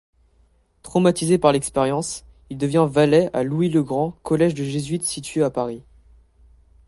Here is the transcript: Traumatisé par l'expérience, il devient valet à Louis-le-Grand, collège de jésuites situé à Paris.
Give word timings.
Traumatisé 0.81 1.37
par 1.37 1.51
l'expérience, 1.51 2.25
il 2.49 2.57
devient 2.57 2.87
valet 2.89 3.29
à 3.33 3.43
Louis-le-Grand, 3.43 4.17
collège 4.23 4.55
de 4.55 4.63
jésuites 4.63 5.03
situé 5.03 5.43
à 5.43 5.51
Paris. 5.51 5.83